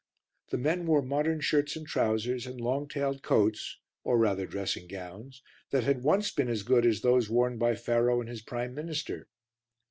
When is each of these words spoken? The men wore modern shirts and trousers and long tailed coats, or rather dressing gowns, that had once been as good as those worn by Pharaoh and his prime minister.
The 0.49 0.57
men 0.57 0.87
wore 0.87 1.03
modern 1.03 1.41
shirts 1.41 1.75
and 1.75 1.85
trousers 1.85 2.47
and 2.47 2.59
long 2.59 2.87
tailed 2.87 3.21
coats, 3.21 3.77
or 4.03 4.17
rather 4.17 4.47
dressing 4.47 4.87
gowns, 4.87 5.43
that 5.69 5.83
had 5.83 6.01
once 6.01 6.31
been 6.31 6.49
as 6.49 6.63
good 6.63 6.87
as 6.87 7.01
those 7.01 7.29
worn 7.29 7.59
by 7.59 7.75
Pharaoh 7.75 8.19
and 8.19 8.27
his 8.27 8.41
prime 8.41 8.73
minister. 8.73 9.27